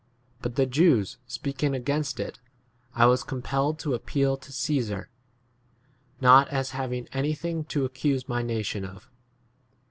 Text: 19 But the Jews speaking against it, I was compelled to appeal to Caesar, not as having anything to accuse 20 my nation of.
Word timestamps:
19 0.37 0.37
But 0.41 0.55
the 0.55 0.65
Jews 0.65 1.17
speaking 1.27 1.75
against 1.75 2.19
it, 2.19 2.39
I 2.95 3.05
was 3.05 3.23
compelled 3.23 3.77
to 3.77 3.93
appeal 3.93 4.35
to 4.35 4.51
Caesar, 4.51 5.11
not 6.19 6.47
as 6.47 6.71
having 6.71 7.07
anything 7.13 7.65
to 7.65 7.85
accuse 7.85 8.23
20 8.23 8.33
my 8.33 8.41
nation 8.47 8.83
of. 8.83 9.11